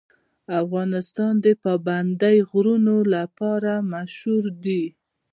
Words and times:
افغانستان 0.63 1.33
د 1.45 1.47
پابندی 1.63 2.37
غرونه 2.49 2.95
لپاره 3.15 3.71
مشهور 3.93 4.43
دی. 4.63 4.83